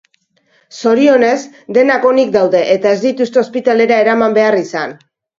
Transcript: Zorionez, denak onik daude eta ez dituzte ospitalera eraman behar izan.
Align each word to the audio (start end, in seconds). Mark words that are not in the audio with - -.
Zorionez, 0.75 1.41
denak 1.77 2.07
onik 2.11 2.31
daude 2.35 2.61
eta 2.75 2.93
ez 2.97 2.99
dituzte 3.03 3.41
ospitalera 3.41 3.99
eraman 4.05 4.35
behar 4.39 4.57
izan. 4.63 4.97